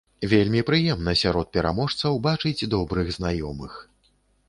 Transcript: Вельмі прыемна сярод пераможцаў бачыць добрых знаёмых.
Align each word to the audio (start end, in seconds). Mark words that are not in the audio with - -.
Вельмі 0.29 0.61
прыемна 0.69 1.13
сярод 1.25 1.47
пераможцаў 1.59 2.19
бачыць 2.27 2.67
добрых 2.75 3.15
знаёмых. 3.21 3.81